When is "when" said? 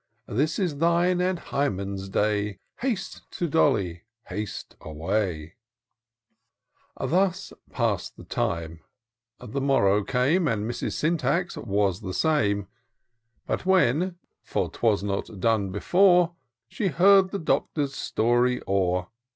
13.67-14.15